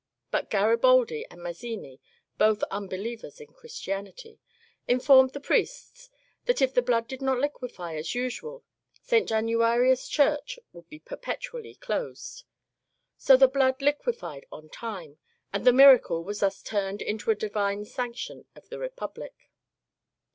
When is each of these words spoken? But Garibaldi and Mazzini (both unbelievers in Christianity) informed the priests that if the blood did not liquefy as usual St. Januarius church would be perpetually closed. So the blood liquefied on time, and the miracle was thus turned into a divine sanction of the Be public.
But 0.31 0.49
Garibaldi 0.49 1.27
and 1.29 1.43
Mazzini 1.43 2.01
(both 2.39 2.63
unbelievers 2.71 3.39
in 3.39 3.53
Christianity) 3.53 4.39
informed 4.87 5.33
the 5.33 5.39
priests 5.39 6.09
that 6.45 6.59
if 6.59 6.73
the 6.73 6.81
blood 6.81 7.07
did 7.07 7.21
not 7.21 7.37
liquefy 7.37 7.93
as 7.97 8.15
usual 8.15 8.63
St. 9.03 9.29
Januarius 9.29 10.07
church 10.07 10.57
would 10.73 10.89
be 10.89 10.97
perpetually 10.97 11.75
closed. 11.75 12.45
So 13.15 13.37
the 13.37 13.47
blood 13.47 13.79
liquefied 13.79 14.47
on 14.51 14.69
time, 14.69 15.19
and 15.53 15.65
the 15.65 15.71
miracle 15.71 16.23
was 16.23 16.39
thus 16.39 16.63
turned 16.63 17.03
into 17.03 17.29
a 17.29 17.35
divine 17.35 17.85
sanction 17.85 18.45
of 18.55 18.69
the 18.69 18.79
Be 18.79 18.89
public. 18.89 19.51